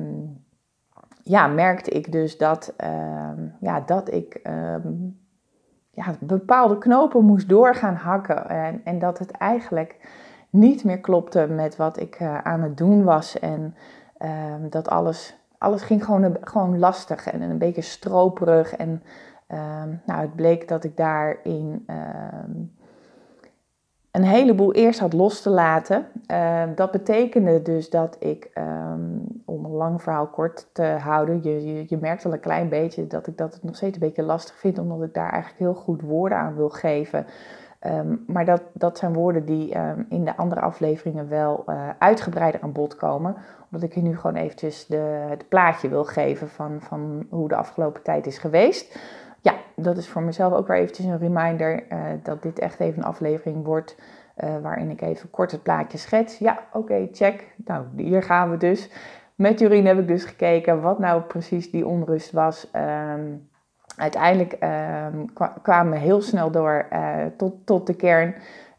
ja, 1.22 1.46
merkte 1.46 1.90
ik 1.90 2.12
dus 2.12 2.38
dat, 2.38 2.74
uh, 2.84 3.30
ja, 3.60 3.80
dat 3.80 4.12
ik 4.12 4.40
ja, 5.90 6.14
bepaalde 6.20 6.78
knopen 6.78 7.24
moest 7.24 7.48
doorgaan 7.48 7.94
hakken. 7.94 8.48
En, 8.48 8.80
en 8.84 8.98
dat 8.98 9.18
het 9.18 9.30
eigenlijk 9.30 9.96
niet 10.50 10.84
meer 10.84 11.00
klopte 11.00 11.46
met 11.46 11.76
wat 11.76 12.00
ik 12.00 12.20
uh, 12.20 12.38
aan 12.38 12.62
het 12.62 12.76
doen 12.76 13.04
was. 13.04 13.38
En 13.38 13.74
dat 14.70 14.88
alles, 14.88 15.39
alles 15.60 15.82
ging 15.82 16.04
gewoon, 16.04 16.36
gewoon 16.40 16.78
lastig 16.78 17.26
en 17.26 17.42
een 17.42 17.58
beetje 17.58 17.82
stroperig. 17.82 18.76
En 18.76 19.02
um, 19.48 20.00
nou, 20.06 20.20
het 20.20 20.34
bleek 20.34 20.68
dat 20.68 20.84
ik 20.84 20.96
daarin 20.96 21.86
een 24.10 24.22
heleboel 24.24 24.72
eerst 24.72 25.00
had 25.00 25.12
los 25.12 25.42
te 25.42 25.50
laten. 25.50 26.06
Uh, 26.30 26.62
dat 26.74 26.90
betekende 26.90 27.62
dus 27.62 27.90
dat 27.90 28.16
ik, 28.18 28.50
om 29.44 29.64
een 29.64 29.70
lang 29.70 30.02
verhaal 30.02 30.26
kort 30.26 30.68
te 30.72 30.82
houden, 30.82 31.42
je, 31.42 31.64
je, 31.64 31.84
je, 31.86 31.96
merkt 31.96 32.24
al 32.24 32.32
een 32.32 32.40
klein 32.40 32.68
beetje 32.68 33.06
dat 33.06 33.26
ik 33.26 33.38
dat 33.38 33.58
nog 33.62 33.76
steeds 33.76 33.94
een 33.94 34.06
beetje 34.06 34.22
lastig 34.22 34.58
vind, 34.58 34.78
omdat 34.78 35.02
ik 35.02 35.14
daar 35.14 35.30
eigenlijk 35.30 35.62
heel 35.62 35.74
goed 35.74 36.02
woorden 36.02 36.38
aan 36.38 36.56
wil 36.56 36.70
geven. 36.70 37.26
Um, 37.86 38.24
maar 38.26 38.44
dat, 38.44 38.62
dat 38.72 38.98
zijn 38.98 39.12
woorden 39.12 39.44
die 39.44 39.78
um, 39.78 40.06
in 40.08 40.24
de 40.24 40.36
andere 40.36 40.60
afleveringen 40.60 41.28
wel 41.28 41.64
uh, 41.66 41.88
uitgebreider 41.98 42.60
aan 42.60 42.72
bod 42.72 42.96
komen. 42.96 43.36
Omdat 43.70 43.88
ik 43.88 43.94
je 43.94 44.02
nu 44.02 44.16
gewoon 44.16 44.36
eventjes 44.36 44.86
de, 44.86 45.26
het 45.28 45.48
plaatje 45.48 45.88
wil 45.88 46.04
geven 46.04 46.48
van, 46.48 46.80
van 46.80 47.26
hoe 47.30 47.48
de 47.48 47.56
afgelopen 47.56 48.02
tijd 48.02 48.26
is 48.26 48.38
geweest 48.38 48.98
ja, 49.40 49.54
dat 49.76 49.96
is 49.96 50.08
voor 50.08 50.22
mezelf 50.22 50.52
ook 50.52 50.66
weer 50.66 50.76
eventjes 50.76 51.06
een 51.06 51.18
reminder 51.18 51.84
uh, 51.92 52.04
dat 52.22 52.42
dit 52.42 52.58
echt 52.58 52.80
even 52.80 52.98
een 52.98 53.08
aflevering 53.08 53.64
wordt. 53.64 53.96
Uh, 54.44 54.56
waarin 54.62 54.90
ik 54.90 55.00
even 55.00 55.30
kort 55.30 55.50
het 55.50 55.62
plaatje 55.62 55.98
schets. 55.98 56.38
Ja, 56.38 56.58
oké, 56.72 57.08
check. 57.12 57.54
Nou, 57.64 57.84
hier 57.96 58.22
gaan 58.22 58.50
we 58.50 58.56
dus. 58.56 58.90
Met 59.34 59.58
Jurien 59.58 59.86
heb 59.86 59.98
ik 59.98 60.06
dus 60.06 60.24
gekeken 60.24 60.80
wat 60.80 60.98
nou 60.98 61.22
precies 61.22 61.70
die 61.70 61.86
onrust 61.86 62.32
was. 62.32 62.70
Um, 63.16 63.49
uiteindelijk 64.00 64.58
um, 65.12 65.26
kwamen 65.62 65.92
we 65.92 65.98
heel 65.98 66.20
snel 66.20 66.50
door 66.50 66.86
uh, 66.92 67.16
tot, 67.36 67.54
tot 67.64 67.86
de 67.86 67.94
kern. 67.94 68.34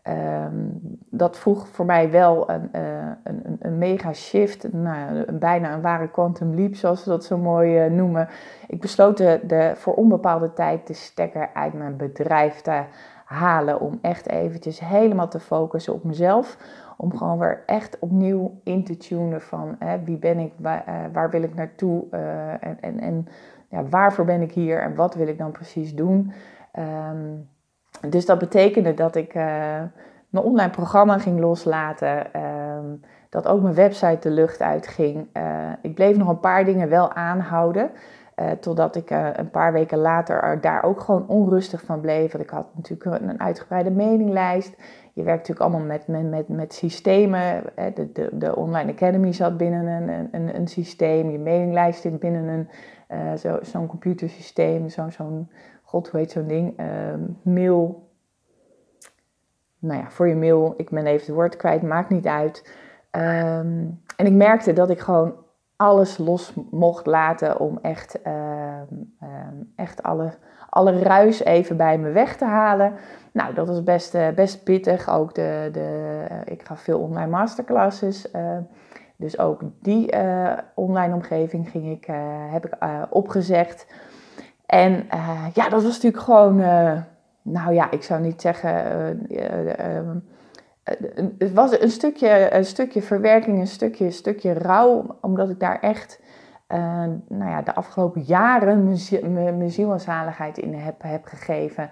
Um, 0.08 0.80
dat 1.10 1.38
vroeg 1.38 1.68
voor 1.68 1.86
mij 1.86 2.12
wel 2.12 2.50
een, 2.50 2.70
uh, 2.76 2.82
een, 3.24 3.58
een, 3.60 3.78
mega 3.78 4.14
shift, 4.14 4.74
nou, 4.74 5.24
een, 5.26 5.40
bijna 5.40 5.74
een 5.74 5.82
ware 5.82 6.12
quantum 6.12 6.56
leap, 6.56 6.76
zoals 6.76 7.04
we 7.04 7.10
dat 7.10 7.24
zo 7.24 7.38
mooi 7.38 7.86
uh, 7.86 7.92
noemen. 7.92 8.28
Ik 8.68 8.80
besloot 8.80 9.18
de, 9.18 9.40
de, 9.44 9.72
voor 9.76 9.94
onbepaalde 9.94 10.54
tijd 10.54 10.88
de 10.88 10.94
stekker 10.94 11.50
uit 11.54 11.74
mijn 11.74 11.98
bedrijf 11.98 12.62
te 12.62 12.82
halen. 13.26 13.80
Om 13.80 14.00
echt 14.02 14.28
eventjes 14.28 14.80
helemaal 14.80 15.28
te 15.28 15.40
focussen 15.40 15.94
op 15.94 16.04
mezelf. 16.04 16.58
Om 16.98 17.18
gewoon 17.18 17.40
weer 17.40 17.64
echt 17.66 18.00
opnieuw 18.00 18.60
in 18.64 18.84
te 18.84 18.98
tunen 18.98 19.42
van 19.42 19.76
hè, 19.80 20.04
wie 20.04 20.18
ben 20.18 20.40
ik, 20.40 20.54
waar, 20.58 21.10
waar 21.14 21.30
wil 21.30 21.42
ik 21.42 21.56
naartoe 21.56 22.10
en, 22.60 22.78
en, 22.80 23.00
en 23.00 23.28
ja, 23.72 23.84
waarvoor 23.90 24.26
ben 24.26 24.42
ik 24.42 24.52
hier 24.52 24.82
en 24.82 24.96
wat 24.96 25.16
wil 25.16 25.28
ik 25.28 25.38
dan 25.38 25.52
precies 25.52 25.96
doen. 25.96 26.34
Um, 26.80 27.50
dus 28.10 28.26
dat 28.26 28.40
betekende 28.40 28.94
dat 28.94 29.16
ik 29.16 29.36
uh, 29.36 29.44
mijn 30.30 30.46
online 30.46 30.70
programma 30.70 31.18
ging 31.18 31.40
loslaten. 31.40 32.28
Uh, 32.36 32.42
dat 33.30 33.48
ook 33.48 33.62
mijn 33.62 33.74
website 33.74 34.30
de 34.30 34.36
lucht 34.36 34.62
uitging. 34.62 35.28
Uh, 35.34 35.44
ik 35.82 35.96
bleef 35.96 36.18
nog 36.18 36.28
een 36.28 36.40
paar 36.40 36.66
dingen 36.66 36.90
wel 36.90 37.14
aanhouden. 37.14 37.92
Uh, 38.36 38.52
totdat 38.52 38.96
ik 38.96 39.10
een 39.10 39.50
paar 39.50 39.74
weken 39.74 39.98
later 39.98 40.62
daar 40.62 40.84
ook 40.84 41.00
gewoon 41.00 41.28
onrustig 41.28 41.82
van 41.82 42.02
bleef. 42.02 42.32
Want 42.32 42.44
ik 42.44 42.50
had 42.50 42.66
natuurlijk 42.76 43.22
een 43.22 43.40
uitgebreide 43.40 43.92
meninglijst. 43.92 44.76
Je 45.14 45.24
werkt 45.24 45.48
natuurlijk 45.48 45.70
allemaal 45.70 45.88
met, 45.88 46.08
met, 46.08 46.30
met, 46.30 46.48
met 46.48 46.74
systemen. 46.74 47.64
De, 47.94 48.12
de, 48.12 48.30
de 48.32 48.56
Online 48.56 48.92
Academy 48.92 49.34
zat 49.34 49.58
binnen 49.58 49.86
een, 49.88 50.30
een, 50.32 50.56
een 50.56 50.68
systeem. 50.68 51.30
Je 51.30 51.40
meninglijst 51.40 52.02
zit 52.02 52.20
binnen 52.20 52.48
een, 52.48 53.38
zo'n 53.38 53.60
zo 53.64 53.86
computersysteem. 53.86 54.90
Zo'n 54.90 55.12
zo'n 55.12 55.50
god, 55.84 56.10
hoe 56.10 56.20
heet 56.20 56.32
zo'n 56.32 56.48
ding? 56.48 56.80
Uh, 56.80 56.86
mail. 57.42 58.10
Nou 59.80 60.00
ja, 60.00 60.10
voor 60.10 60.28
je 60.28 60.36
mail. 60.36 60.74
Ik 60.78 60.90
ben 60.90 61.06
even 61.06 61.26
het 61.26 61.36
woord 61.36 61.56
kwijt, 61.56 61.82
maakt 61.82 62.10
niet 62.10 62.28
uit. 62.28 62.76
Um, 63.12 64.02
en 64.16 64.26
ik 64.26 64.34
merkte 64.34 64.74
dat 64.74 64.90
ik 64.90 65.00
gewoon 65.00 65.34
alles 65.76 66.18
los 66.18 66.54
mocht 66.72 67.06
laten 67.06 67.60
om 67.60 67.80
echt, 67.82 68.20
um, 68.28 69.74
echt 69.76 70.04
alle, 70.04 70.34
alle 70.70 71.00
ruis 71.00 71.44
even 71.44 71.78
bij 71.78 71.98
me 71.98 72.12
weg 72.12 72.38
te 72.38 72.46
halen. 72.46 72.94
Nou, 73.32 73.54
dat 73.54 73.68
was 73.68 73.84
best, 73.84 74.16
uh, 74.16 74.30
best 74.30 74.64
pittig. 74.64 75.10
Ook 75.10 75.36
de, 75.36 75.70
de, 75.72 76.26
uh, 76.32 76.38
ik 76.46 76.64
gaf 76.64 76.80
veel 76.80 77.00
online 77.00 77.30
masterclasses. 77.30 78.32
Uh, 78.36 78.58
dus 79.16 79.40
ook 79.40 79.62
die 79.82 80.14
online 80.76 81.14
omgeving 81.14 81.70
ging 81.70 81.92
ik, 81.92 82.08
heb 82.52 82.66
ik 82.66 82.74
opgezegd. 83.10 83.88
En 84.66 85.08
ja, 85.54 85.70
dat 85.70 85.84
was 85.84 85.94
natuurlijk 85.94 86.24
gewoon, 86.24 86.56
nou 87.42 87.74
ja, 87.74 87.92
ik 87.92 88.04
zou 88.04 88.22
niet 88.22 88.42
zeggen, 88.42 88.72
uh, 89.30 90.12
het 91.38 91.54
was 91.54 91.80
een 91.80 91.92
stukje, 91.92 92.54
een 92.54 92.66
stukje 92.66 93.02
verwerking, 93.02 93.60
een 93.60 93.68
stukje, 93.68 94.12
stukje 94.12 94.54
rouw, 94.54 95.18
omdat 95.22 95.50
ik 95.50 95.60
daar 95.60 95.80
echt, 95.80 96.22
nou 97.28 97.50
ja, 97.50 97.62
de 97.62 97.76
afgelopen 97.76 98.22
jaren 98.22 98.84
mijn 99.58 99.72
ziel 99.72 99.92
en 99.92 100.00
zaligheid 100.00 100.58
in 100.58 100.74
heb, 100.74 101.02
heb 101.02 101.26
gegeven. 101.26 101.90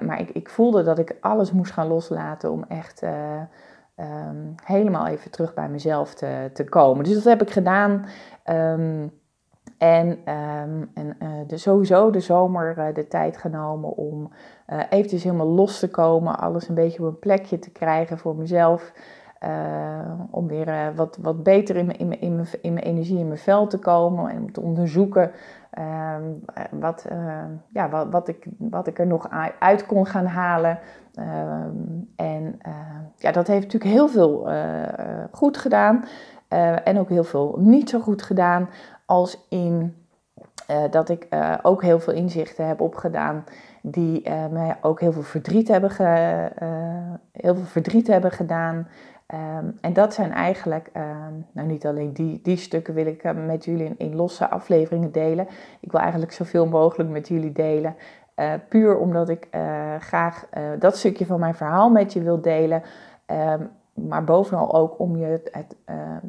Maar 0.00 0.20
ik, 0.20 0.30
ik 0.30 0.50
voelde 0.50 0.82
dat 0.82 0.98
ik 0.98 1.16
alles 1.20 1.52
moest 1.52 1.72
gaan 1.72 1.86
loslaten 1.86 2.50
om 2.50 2.64
echt 2.68 3.02
ehm, 3.02 4.36
helemaal 4.64 5.06
even 5.06 5.30
terug 5.30 5.54
bij 5.54 5.68
mezelf 5.68 6.14
te, 6.14 6.50
te 6.52 6.64
komen. 6.64 7.04
Dus 7.04 7.14
dat 7.14 7.24
heb 7.24 7.42
ik 7.42 7.50
gedaan. 7.50 8.06
Ehm, 8.42 9.06
en, 9.78 10.08
um, 10.08 10.90
en 10.94 11.16
uh, 11.22 11.28
de, 11.46 11.56
sowieso 11.56 12.10
de 12.10 12.20
zomer 12.20 12.92
de 12.94 13.08
tijd 13.08 13.36
genomen 13.36 13.96
om 13.96 14.32
eventjes 14.90 15.24
helemaal 15.24 15.46
los 15.46 15.78
te 15.78 15.90
komen. 15.90 16.38
Alles 16.38 16.68
een 16.68 16.74
beetje 16.74 17.02
op 17.02 17.08
een 17.08 17.18
plekje 17.18 17.58
te 17.58 17.70
krijgen 17.70 18.18
voor 18.18 18.36
mezelf. 18.36 18.92
Om 20.30 20.46
weer 20.46 20.92
wat, 20.94 21.18
wat 21.20 21.42
beter 21.42 21.76
in 21.76 21.86
mijn, 21.86 21.98
in, 21.98 22.08
mijn, 22.08 22.20
in, 22.20 22.34
mijn, 22.36 22.48
in 22.60 22.72
mijn 22.72 22.86
energie, 22.86 23.18
in 23.18 23.26
mijn 23.26 23.38
vel 23.38 23.66
te 23.66 23.78
komen. 23.78 24.30
En 24.30 24.42
om 24.42 24.52
te 24.52 24.60
onderzoeken 24.60 25.30
uh, 25.78 26.16
wat, 26.70 27.06
uh, 27.12 27.44
ja, 27.72 27.88
wat, 27.88 28.06
wat, 28.10 28.28
ik, 28.28 28.46
wat 28.58 28.86
ik 28.86 28.98
er 28.98 29.06
nog 29.06 29.28
uit 29.58 29.86
kon 29.86 30.06
gaan 30.06 30.26
halen. 30.26 30.78
Uh, 31.14 31.24
en 32.16 32.58
ja, 33.16 33.32
dat 33.32 33.46
heeft 33.46 33.62
natuurlijk 33.62 33.92
heel 33.92 34.08
veel 34.08 34.48
goed 35.30 35.56
gedaan. 35.56 36.04
en 36.84 36.98
ook 36.98 37.08
heel 37.08 37.24
veel 37.24 37.56
niet 37.58 37.90
zo 37.90 38.00
goed 38.00 38.22
gedaan. 38.22 38.68
Als 39.06 39.46
in 39.48 39.94
dat 40.90 41.08
ik 41.08 41.28
ook 41.62 41.82
heel 41.82 42.00
veel 42.00 42.14
inzichten 42.14 42.66
heb 42.66 42.80
opgedaan. 42.80 43.44
Die 43.82 44.30
mij 44.50 44.76
ook 44.80 45.00
heel 45.00 45.12
veel 45.12 45.22
verdriet 45.22 45.68
hebben, 45.68 45.90
ge, 45.90 46.04
heel 47.32 47.54
veel 47.54 47.64
verdriet 47.64 48.06
hebben 48.06 48.30
gedaan. 48.30 48.88
Um, 49.34 49.78
en 49.80 49.92
dat 49.92 50.14
zijn 50.14 50.32
eigenlijk, 50.32 50.90
um, 50.96 51.46
nou 51.52 51.68
niet 51.68 51.86
alleen 51.86 52.12
die, 52.12 52.40
die 52.42 52.56
stukken 52.56 52.94
wil 52.94 53.06
ik 53.06 53.24
uh, 53.24 53.32
met 53.46 53.64
jullie 53.64 53.94
in, 53.96 54.14
losse 54.14 54.50
afleveringen 54.50 55.12
delen. 55.12 55.48
Ik 55.80 55.90
wil 55.90 56.00
eigenlijk 56.00 56.32
zoveel 56.32 56.66
mogelijk 56.66 57.10
met 57.10 57.28
jullie 57.28 57.52
delen. 57.52 57.96
Uh, 58.36 58.52
puur 58.68 58.98
omdat 58.98 59.28
ik 59.28 59.48
uh, 59.54 59.94
graag 59.98 60.46
dat 60.78 60.96
stukje 60.96 61.26
van 61.26 61.40
mijn 61.40 61.54
verhaal 61.54 61.90
met 61.90 62.12
je 62.12 62.22
wil 62.22 62.40
delen. 62.40 62.82
Um, 63.26 63.70
maar 64.08 64.24
bovenal 64.24 64.74
ook 64.74 64.98
om 64.98 65.16
je 65.16 65.40
het 65.52 65.76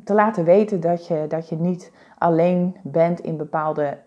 te 0.04 0.14
laten 0.14 0.44
weten 0.44 0.80
dat 0.80 1.08
je, 1.08 1.26
dat 1.28 1.50
je 1.50 1.56
niet 1.56 1.92
alleen 2.18 2.78
bent 2.84 3.20
in 3.20 3.38
bepaalde 3.38 3.98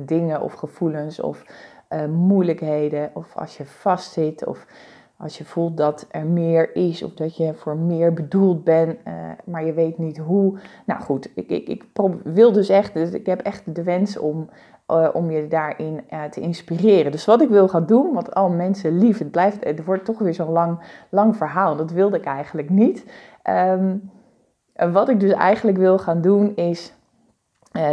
dingen 0.00 0.40
of 0.40 0.52
gevoelens 0.52 1.20
of 1.20 1.44
moeilijkheden. 2.08 3.10
Of 3.12 3.36
als 3.36 3.56
je 3.56 3.66
vastzit 3.66 4.46
of 4.46 4.66
als 5.18 5.38
je 5.38 5.44
voelt 5.44 5.76
dat 5.76 6.06
er 6.10 6.26
meer 6.26 6.76
is 6.76 7.02
of 7.02 7.14
dat 7.14 7.36
je 7.36 7.54
voor 7.54 7.76
meer 7.76 8.12
bedoeld 8.12 8.64
bent, 8.64 8.98
uh, 9.08 9.14
maar 9.44 9.64
je 9.64 9.72
weet 9.72 9.98
niet 9.98 10.18
hoe. 10.18 10.58
Nou 10.86 11.00
goed, 11.00 11.30
ik, 11.34 11.48
ik, 11.48 11.68
ik 11.68 11.84
wil 12.24 12.52
dus 12.52 12.68
echt, 12.68 12.94
dus 12.94 13.10
ik 13.10 13.26
heb 13.26 13.40
echt 13.40 13.74
de 13.74 13.82
wens 13.82 14.18
om, 14.18 14.48
uh, 14.90 15.08
om 15.12 15.30
je 15.30 15.48
daarin 15.48 16.00
uh, 16.10 16.24
te 16.24 16.40
inspireren. 16.40 17.12
Dus 17.12 17.24
wat 17.24 17.42
ik 17.42 17.48
wil 17.48 17.68
gaan 17.68 17.86
doen, 17.86 18.12
want 18.12 18.34
al 18.34 18.48
mensen 18.48 18.98
lief, 18.98 19.18
het, 19.18 19.30
blijft, 19.30 19.64
het 19.64 19.84
wordt 19.84 20.04
toch 20.04 20.18
weer 20.18 20.34
zo'n 20.34 20.52
lang, 20.52 20.78
lang 21.10 21.36
verhaal. 21.36 21.76
Dat 21.76 21.90
wilde 21.90 22.16
ik 22.16 22.24
eigenlijk 22.24 22.70
niet. 22.70 23.04
Um, 23.50 24.10
wat 24.92 25.08
ik 25.08 25.20
dus 25.20 25.32
eigenlijk 25.32 25.76
wil 25.76 25.98
gaan 25.98 26.20
doen 26.20 26.56
is 26.56 26.94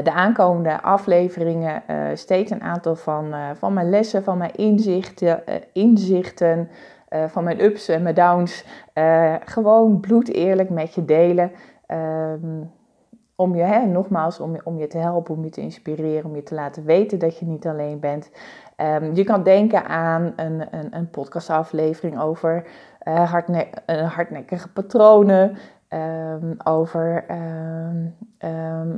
de 0.03 0.11
aankomende 0.11 0.81
afleveringen 0.81 1.83
steeds 2.13 2.51
een 2.51 2.61
aantal 2.61 2.95
van, 2.95 3.33
van 3.55 3.73
mijn 3.73 3.89
lessen, 3.89 4.23
van 4.23 4.37
mijn 4.37 4.55
inzichten, 4.55 5.43
inzichten 5.73 6.69
uh, 7.13 7.23
van 7.27 7.43
mijn 7.43 7.63
ups 7.63 7.87
en 7.87 8.01
mijn 8.01 8.15
downs. 8.15 8.65
Uh, 8.93 9.35
gewoon 9.45 9.99
bloed 9.99 10.33
eerlijk 10.33 10.69
met 10.69 10.93
je 10.93 11.05
delen. 11.05 11.51
Um, 11.87 12.71
om 13.35 13.55
je, 13.55 13.61
hè, 13.63 13.85
nogmaals, 13.85 14.39
om, 14.39 14.57
om 14.63 14.77
je 14.77 14.87
te 14.87 14.97
helpen, 14.97 15.35
om 15.35 15.43
je 15.43 15.49
te 15.49 15.61
inspireren, 15.61 16.25
om 16.25 16.35
je 16.35 16.43
te 16.43 16.55
laten 16.55 16.85
weten 16.85 17.19
dat 17.19 17.37
je 17.37 17.45
niet 17.45 17.67
alleen 17.67 17.99
bent. 17.99 18.31
Um, 18.77 19.15
je 19.15 19.23
kan 19.23 19.43
denken 19.43 19.85
aan 19.85 20.33
een, 20.35 20.67
een, 20.71 20.95
een 20.95 21.09
podcastaflevering 21.09 22.19
over 22.19 22.67
hardne 23.03 23.67
hardnekkige 23.85 24.71
patronen. 24.71 25.57
Um, 25.89 26.57
over 26.63 27.25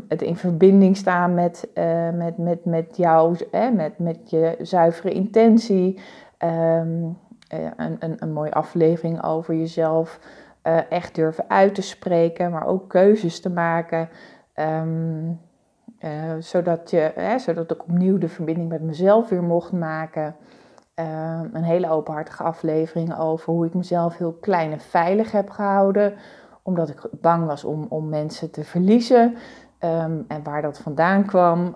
het 0.07 0.21
in 0.21 0.35
verbinding 0.35 0.97
staan 0.97 1.33
met, 1.33 1.67
uh, 1.73 2.09
met, 2.09 2.37
met, 2.37 2.65
met 2.65 2.97
jou, 2.97 3.37
hè, 3.51 3.69
met, 3.71 3.99
met 3.99 4.29
je 4.29 4.55
zuivere 4.61 5.11
intentie. 5.11 5.99
Eh, 7.47 7.59
een, 7.77 7.95
een, 7.99 8.15
een 8.19 8.33
mooie 8.33 8.53
aflevering 8.53 9.23
over 9.23 9.55
jezelf 9.55 10.19
uh, 10.63 10.91
echt 10.91 11.15
durven 11.15 11.45
uit 11.47 11.75
te 11.75 11.81
spreken, 11.81 12.51
maar 12.51 12.67
ook 12.67 12.89
keuzes 12.89 13.41
te 13.41 13.49
maken. 13.49 14.09
Um, 14.55 15.39
uh, 15.99 16.11
zodat, 16.39 16.89
je, 16.89 17.11
hè, 17.15 17.39
zodat 17.39 17.71
ik 17.71 17.81
opnieuw 17.81 18.17
de 18.17 18.29
verbinding 18.29 18.69
met 18.69 18.81
mezelf 18.81 19.29
weer 19.29 19.43
mocht 19.43 19.71
maken. 19.71 20.35
Uh, 20.99 21.39
een 21.53 21.63
hele 21.63 21.89
openhartige 21.89 22.43
aflevering 22.43 23.17
over 23.17 23.53
hoe 23.53 23.65
ik 23.65 23.73
mezelf 23.73 24.17
heel 24.17 24.33
klein 24.33 24.71
en 24.71 24.79
veilig 24.79 25.31
heb 25.31 25.49
gehouden. 25.49 26.13
Omdat 26.63 26.89
ik 26.89 27.07
bang 27.11 27.45
was 27.45 27.63
om, 27.63 27.85
om 27.89 28.09
mensen 28.09 28.51
te 28.51 28.63
verliezen. 28.63 29.35
Um, 29.79 30.25
en 30.27 30.43
waar 30.43 30.61
dat 30.61 30.77
vandaan 30.77 31.25
kwam. 31.25 31.75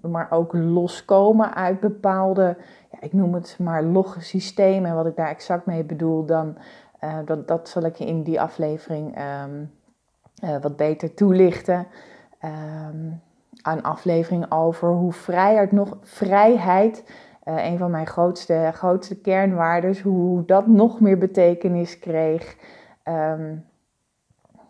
Maar 0.00 0.26
ook 0.30 0.52
loskomen 0.52 1.54
uit 1.54 1.80
bepaalde 1.80 2.56
ik 3.00 3.12
noem 3.12 3.34
het 3.34 3.56
maar 3.58 3.82
logge 3.82 4.20
systeem. 4.20 4.84
En 4.84 4.94
wat 4.94 5.06
ik 5.06 5.16
daar 5.16 5.28
exact 5.28 5.66
mee 5.66 5.84
bedoel, 5.84 6.24
dan, 6.24 6.56
uh, 7.04 7.18
dat, 7.24 7.48
dat 7.48 7.68
zal 7.68 7.82
ik 7.82 7.96
je 7.96 8.06
in 8.06 8.22
die 8.22 8.40
aflevering 8.40 9.18
um, 9.44 9.70
uh, 10.44 10.56
wat 10.60 10.76
beter 10.76 11.14
toelichten. 11.14 11.86
Um, 12.44 13.20
een 13.62 13.82
aflevering 13.82 14.52
over 14.52 14.88
hoe 14.88 15.12
vrijheid 15.12 15.72
nog, 15.72 15.96
vrijheid, 16.00 17.04
uh, 17.44 17.64
een 17.66 17.78
van 17.78 17.90
mijn 17.90 18.06
grootste, 18.06 18.70
grootste 18.74 19.20
kernwaarden, 19.20 20.00
hoe 20.02 20.44
dat 20.44 20.66
nog 20.66 21.00
meer 21.00 21.18
betekenis 21.18 21.98
kreeg. 21.98 22.56
Um, 23.04 23.66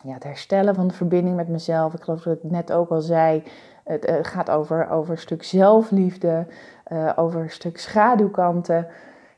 ja, 0.02 0.12
het 0.14 0.24
herstellen 0.24 0.74
van 0.74 0.88
de 0.88 0.94
verbinding 0.94 1.36
met 1.36 1.48
mezelf. 1.48 1.94
Ik 1.94 2.02
geloof 2.02 2.22
dat 2.22 2.36
ik 2.36 2.50
net 2.50 2.72
ook 2.72 2.90
al 2.90 3.00
zei. 3.00 3.42
Het 3.88 4.08
uh, 4.08 4.16
gaat 4.22 4.50
over, 4.50 4.90
over 4.90 5.10
een 5.10 5.18
stuk 5.18 5.42
zelfliefde, 5.42 6.46
uh, 6.92 7.12
over 7.16 7.40
een 7.40 7.50
stuk 7.50 7.78
schaduwkanten. 7.78 8.86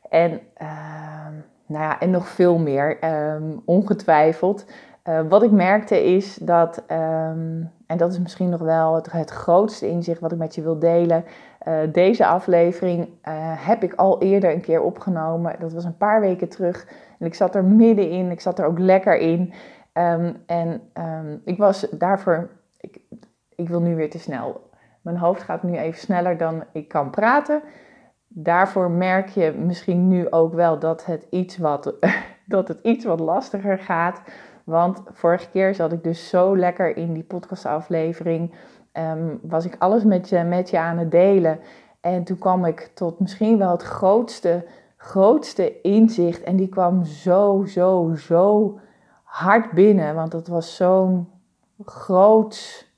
En, 0.09 0.31
uh, 0.63 0.69
nou 1.67 1.85
ja, 1.85 2.01
en 2.01 2.11
nog 2.11 2.29
veel 2.29 2.59
meer, 2.59 2.99
um, 3.35 3.63
ongetwijfeld. 3.65 4.65
Uh, 5.05 5.21
wat 5.29 5.43
ik 5.43 5.51
merkte 5.51 6.05
is 6.15 6.35
dat, 6.35 6.83
um, 6.91 7.71
en 7.87 7.97
dat 7.97 8.13
is 8.13 8.19
misschien 8.19 8.49
nog 8.49 8.61
wel 8.61 8.95
het, 8.95 9.31
grootste 9.31 9.89
inzicht 9.89 10.21
wat 10.21 10.33
ik 10.33 10.39
met 10.39 10.55
je 10.55 10.63
wil 10.63 10.79
delen. 10.79 11.25
deze 11.93 12.27
aflevering 12.27 13.09
heb 13.57 13.83
ik 13.83 13.95
al 13.95 14.23
eerder 14.23 14.53
een 14.53 14.61
keer 14.61 14.83
opgenomen. 14.83 15.57
Dat 15.59 15.73
was 15.73 15.85
een 15.85 15.97
paar 15.97 16.21
weken 16.21 16.49
terug. 16.49 16.87
En 17.19 17.27
ik 17.27 17.35
zat 17.35 17.55
er 17.55 17.65
middenin, 17.65 18.31
ik 18.31 18.41
zat 18.41 18.59
er 18.59 18.67
ook 18.67 18.79
lekker 18.79 19.17
in. 19.17 19.53
En 20.47 20.83
ik 21.45 21.59
was 21.59 21.87
daarvoor 21.91 22.49
ik 22.81 23.01
wil 23.69 23.81
nu 23.81 23.97
weer 23.97 24.11
te 24.11 24.19
snel. 24.19 24.71
Mijn 25.01 25.17
hoofd 25.17 25.43
gaat 25.43 25.63
nu 25.63 25.77
even 25.77 26.01
sneller 26.01 26.37
dan 26.37 26.65
ik 26.73 26.89
kan 26.89 27.11
praten. 27.11 27.63
Daarvoor 28.29 28.91
merk 28.91 29.29
je 29.29 29.53
misschien 29.53 30.09
nu 30.09 30.31
ook 30.31 30.55
wel 30.55 30.79
dat 30.79 31.05
het 31.05 31.27
iets 31.31 31.59
wat, 31.59 31.95
dat 32.47 32.69
het 32.69 32.79
iets 32.83 33.05
wat 33.05 33.21
lastiger 33.21 33.79
gaat. 33.79 34.23
Want 34.65 35.03
vorige 35.13 35.51
keer 35.51 35.75
zat 35.75 35.93
ik 35.93 36.05
dus 36.05 36.29
zo 36.29 36.57
lekker 36.57 36.97
in 36.97 37.13
die 37.13 37.23
podcastaflevering. 37.23 38.55
Um, 38.93 39.41
was 39.43 39.65
ik 39.65 39.77
alles 39.79 40.05
met 40.05 40.29
je, 40.29 40.43
met 40.43 40.71
je 40.71 40.79
aan 40.79 40.99
het 40.99 41.11
delen. 41.11 41.59
En 42.01 42.25
toen 42.25 42.39
kwam 42.39 42.65
ik 42.65 42.91
tot 42.95 43.21
misschien 43.21 43.59
wel 43.59 43.71
het 43.71 43.83
grootste, 43.83 44.67
grootste 44.97 45.81
inzicht. 45.81 46.43
En 46.43 46.57
die 46.57 46.69
kwam 46.69 47.05
zo, 47.05 47.65
zo, 47.67 48.15
zo 48.17 48.79
hard 49.23 49.71
binnen. 49.71 50.15
Want 50.15 50.33
het 50.33 50.49
was 50.49 50.77
zo'n 50.77 51.29
groot 51.85 52.89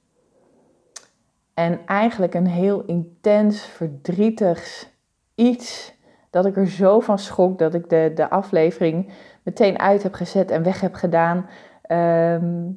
en 1.54 1.80
eigenlijk 1.86 2.34
een 2.34 2.46
heel 2.46 2.84
intens, 2.84 3.64
verdrietig 3.64 4.90
iets. 5.34 5.94
Dat 6.30 6.46
ik 6.46 6.56
er 6.56 6.68
zo 6.68 7.00
van 7.00 7.18
schrok 7.18 7.58
dat 7.58 7.74
ik 7.74 7.88
de, 7.88 8.12
de 8.14 8.30
aflevering 8.30 9.12
meteen 9.42 9.78
uit 9.78 10.02
heb 10.02 10.14
gezet 10.14 10.50
en 10.50 10.62
weg 10.62 10.80
heb 10.80 10.94
gedaan. 10.94 11.46
Ehm, 11.82 12.70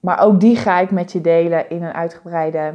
maar 0.00 0.20
ook 0.20 0.40
die 0.40 0.56
ga 0.56 0.80
ik 0.80 0.90
met 0.90 1.12
je 1.12 1.20
delen 1.20 1.68
in 1.70 1.82
een 1.82 1.92
uitgebreide 1.92 2.74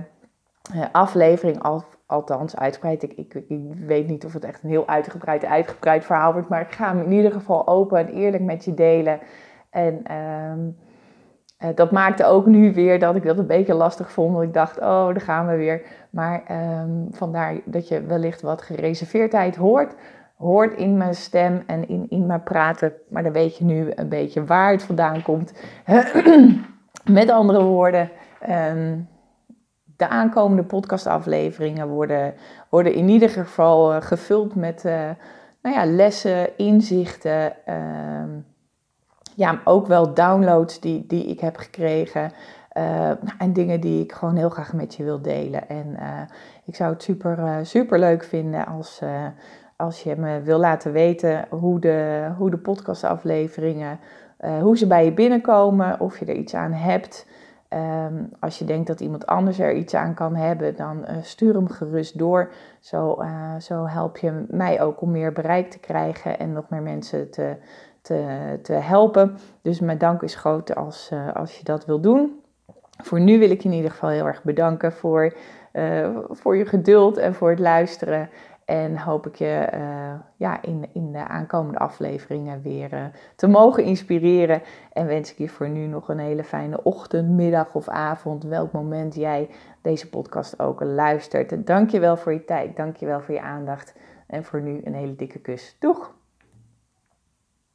uh, 0.76 0.86
aflevering. 0.92 1.64
Al, 1.64 1.84
althans, 2.06 2.56
uitgebreid. 2.56 3.04
Ik, 3.04 3.14
ik, 3.14 3.34
ik, 3.34 3.60
weet 3.86 4.08
niet 4.08 4.26
of 4.26 4.34
het 4.34 4.44
echt 4.44 4.64
een 4.64 4.70
heel 4.70 4.88
uitgebreid, 4.88 5.46
uitgebreid 5.46 6.06
verhaal 6.06 6.34
wordt. 6.34 6.50
Maar 6.50 6.62
ik 6.62 6.72
ga 6.72 6.88
hem 6.88 7.04
in 7.04 7.12
ieder 7.12 7.32
geval 7.32 7.68
open 7.68 7.98
en 7.98 8.14
eerlijk 8.14 8.44
met 8.44 8.66
je 8.66 8.74
delen. 8.74 9.20
En 9.70 10.16
um, 10.16 10.78
uh, 11.60 11.70
dat 11.76 11.92
maakte 11.92 12.26
ook 12.26 12.46
nu 12.46 12.74
weer 12.74 13.00
dat 13.00 13.16
ik 13.16 13.24
dat 13.24 13.38
een 13.38 13.48
beetje 13.48 13.74
lastig 13.74 14.12
vond. 14.12 14.34
Want 14.34 14.48
ik 14.48 14.54
dacht, 14.54 14.78
oh, 14.78 15.06
daar 15.06 15.22
gaan 15.22 15.48
we 15.48 15.56
weer. 15.56 15.82
Maar 16.10 16.44
um, 16.82 17.08
vandaar 17.12 17.56
dat 17.66 17.88
je 17.88 18.02
wellicht 18.02 18.42
wat 18.42 18.62
gereserveerdheid 18.62 19.56
hoort. 19.56 19.96
Hoort 20.38 20.78
in 20.78 20.98
mijn 20.98 21.16
stem 21.16 21.64
en 21.68 21.88
in, 21.88 22.06
in 22.10 22.26
mijn 22.26 22.44
praten. 22.44 22.94
Maar 23.10 23.24
dan 23.24 23.32
weet 23.32 23.58
je 23.58 23.64
nu 23.64 23.92
een 23.96 24.10
beetje 24.10 24.46
waar 24.46 24.72
het 24.72 24.84
vandaan 24.84 25.22
komt. 25.22 25.54
Met 27.12 27.30
andere 27.30 27.64
woorden, 27.64 28.10
um, 28.50 29.08
de 29.98 30.08
aankomende 30.08 30.64
podcastafleveringen 30.64 31.88
worden, 31.88 32.34
worden 32.70 32.94
in 32.94 33.10
ieder 33.10 33.30
geval 33.30 33.94
uh, 33.94 34.02
gevuld 34.02 34.56
met 34.56 34.84
uh, 34.86 35.10
nou 35.62 35.76
ja, 35.76 35.86
lessen, 35.86 36.58
inzichten. 36.58 37.54
Uh, 37.68 37.76
ja, 39.40 39.60
ook 39.64 39.88
wel 39.88 40.14
downloads 40.14 40.80
die, 40.80 41.06
die 41.08 41.26
ik 41.26 41.40
heb 41.40 41.58
gekregen. 41.58 42.32
Uh, 42.78 43.10
en 43.38 43.54
dingen 43.54 43.80
die 43.80 44.04
ik 44.04 44.12
gewoon 44.12 44.36
heel 44.36 44.50
graag 44.50 44.74
met 44.74 44.96
je 44.96 45.04
wil 45.04 45.22
delen. 45.22 45.70
En 45.70 45.88
uh, 46.00 46.22
ik 46.66 46.76
zou 46.76 46.94
het 46.94 47.04
super, 47.04 47.40
uh, 47.40 47.56
super 47.62 48.00
leuk 48.00 48.24
vinden 48.24 48.66
als, 48.66 49.02
als 49.76 50.04
je 50.04 50.16
me 50.16 50.42
wil 50.42 50.60
laten 50.60 50.92
weten 50.92 51.46
hoe 51.50 51.80
de, 51.80 52.30
hoe 52.38 52.50
de 52.50 52.58
podcastafleveringen, 52.58 54.00
hoe 54.62 54.78
ze 54.78 54.88
bij 54.88 55.06
je 55.06 55.14
binnenkomen, 55.14 56.00
of 56.00 56.20
je 56.20 56.26
er 56.26 56.36
iets 56.36 56.56
aan 56.56 56.72
hebt. 56.74 57.28
Um, 58.08 58.30
als 58.40 58.60
je 58.60 58.66
denkt 58.66 58.88
dat 58.88 59.00
iemand 59.00 59.26
anders 59.26 59.60
er 59.60 59.74
iets 59.74 59.94
aan 59.94 60.14
kan 60.14 60.36
hebben, 60.36 60.76
dan 60.76 61.06
stuur 61.22 61.54
hem 61.54 61.68
gerust 61.70 62.18
door. 62.18 62.52
Zo, 62.80 63.24
zo 63.60 63.88
help 63.88 64.18
je 64.18 64.46
mij 64.50 64.82
ook 64.82 65.02
om 65.02 65.12
meer 65.12 65.34
bereik 65.34 65.72
te 65.72 65.80
krijgen 65.80 66.40
en 66.40 66.54
nog 66.54 66.70
meer 66.70 66.82
mensen 66.82 67.32
te, 67.32 67.56
te, 68.02 68.60
te 68.62 68.74
helpen. 68.74 69.38
Dus 69.62 69.80
mijn 69.80 69.98
dank 69.98 70.22
is 70.22 70.36
groot 70.36 70.76
als, 70.76 71.12
als 71.34 71.58
je 71.58 71.64
dat 71.64 71.86
wil 71.86 72.00
doen. 72.00 72.42
Voor 73.04 73.20
nu 73.20 73.40
wil 73.40 73.50
ik 73.50 73.62
je 73.62 73.70
in 73.70 73.76
ieder 73.76 73.92
geval 73.92 74.10
heel 74.10 74.26
erg 74.26 74.44
bedanken 74.44 74.92
voor, 74.92 75.34
uh, 75.74 76.18
voor 76.30 76.58
je 76.58 76.66
geduld 76.66 77.18
en 77.18 77.34
voor 77.34 77.50
het 77.50 77.60
luisteren. 77.60 78.30
En 78.66 78.98
hoop 78.98 79.28
ik 79.28 79.36
je 79.36 79.68
uh, 79.74 80.14
ja, 80.36 80.62
in, 80.62 80.90
in 80.94 81.12
de 81.12 81.28
aankomende 81.28 81.80
afleveringen 81.80 82.62
weer 82.62 83.12
te 83.36 83.48
mogen 83.48 83.84
inspireren. 83.84 84.62
En 84.94 85.06
wens 85.06 85.32
ik 85.32 85.38
je 85.38 85.50
voor 85.50 85.70
nu 85.70 85.86
nog 85.86 86.10
een 86.10 86.20
hele 86.20 86.44
fijne 86.44 86.84
ochtend, 86.84 87.30
middag 87.30 87.76
of 87.76 87.88
avond. 87.88 88.44
Welk 88.44 88.72
moment 88.72 89.16
jij 89.16 89.50
deze 89.82 90.10
podcast 90.10 90.60
ook 90.60 90.84
luistert. 90.84 91.68
Dank 91.68 91.90
je 91.90 92.00
wel 92.00 92.18
voor 92.18 92.34
je 92.34 92.46
tijd. 92.46 92.76
Dank 92.76 92.96
je 92.96 93.06
wel 93.06 93.22
voor 93.22 93.34
je 93.34 93.42
aandacht. 93.42 93.96
En 94.28 94.44
voor 94.44 94.62
nu 94.62 94.82
een 94.84 94.94
hele 94.94 95.16
dikke 95.16 95.40
kus. 95.40 95.76
Doeg! 95.80 96.19